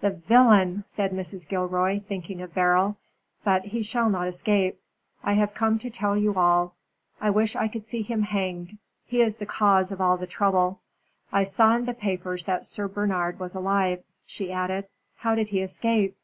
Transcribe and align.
"The 0.00 0.10
villain!" 0.10 0.82
said 0.88 1.12
Mrs. 1.12 1.46
Gilroy, 1.46 2.00
thinking 2.00 2.42
of 2.42 2.52
Beryl. 2.52 2.96
"But 3.44 3.66
he 3.66 3.84
shall 3.84 4.10
not 4.10 4.26
escape. 4.26 4.80
I 5.22 5.34
have 5.34 5.54
come 5.54 5.78
to 5.78 5.88
tell 5.88 6.16
you 6.16 6.34
all. 6.34 6.74
I 7.20 7.30
wish 7.30 7.54
I 7.54 7.68
could 7.68 7.86
see 7.86 8.02
him 8.02 8.22
hanged. 8.22 8.76
He 9.06 9.20
is 9.20 9.36
the 9.36 9.46
cause 9.46 9.92
of 9.92 10.00
all 10.00 10.16
the 10.16 10.26
trouble. 10.26 10.80
I 11.30 11.44
saw 11.44 11.76
in 11.76 11.84
the 11.84 11.94
papers 11.94 12.42
that 12.46 12.64
Sir 12.64 12.88
Bernard 12.88 13.38
was 13.38 13.54
alive," 13.54 14.02
she 14.26 14.50
added; 14.50 14.88
"how 15.18 15.36
did 15.36 15.50
he 15.50 15.60
escape?" 15.60 16.16